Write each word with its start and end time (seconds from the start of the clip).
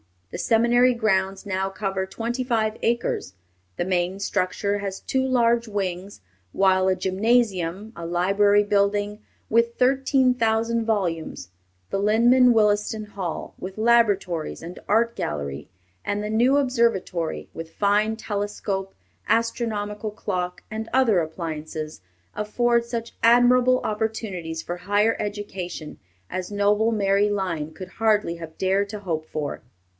The 0.31 0.39
seminary 0.39 0.93
grounds 0.93 1.45
now 1.45 1.69
cover 1.69 2.05
twenty 2.07 2.43
five 2.43 2.77
acres. 2.81 3.33
The 3.75 3.83
main 3.85 4.17
structure 4.19 4.77
has 4.79 5.01
two 5.01 5.23
large 5.27 5.67
wings, 5.67 6.21
while 6.53 6.87
a 6.87 6.95
gymnasium; 6.95 7.91
a 7.95 8.05
library 8.05 8.63
building, 8.63 9.19
with 9.49 9.75
thirteen 9.77 10.33
thousand 10.33 10.85
volumes; 10.85 11.49
the 11.91 11.99
Lyman 11.99 12.53
Williston 12.53 13.05
Hall, 13.07 13.53
with 13.59 13.77
laboratories 13.77 14.63
and 14.63 14.79
art 14.87 15.15
gallery; 15.17 15.69
and 16.03 16.23
the 16.23 16.29
new 16.29 16.57
observatory, 16.57 17.49
with 17.53 17.75
fine 17.75 18.15
telescope, 18.15 18.95
astronomical 19.27 20.09
clock, 20.11 20.63
and 20.71 20.89
other 20.93 21.19
appliances, 21.19 22.01
afford 22.33 22.85
such 22.85 23.11
admirable 23.21 23.81
opportunities 23.83 24.63
for 24.63 24.77
higher 24.77 25.15
education 25.19 25.99
as 26.29 26.49
noble 26.51 26.91
Mary 26.91 27.29
Lyon 27.29 27.71
could 27.73 27.89
hardly 27.99 28.37
have 28.37 28.57
dared 28.57 28.87
to 28.89 28.99
hope 29.01 29.27
for. 29.27 29.61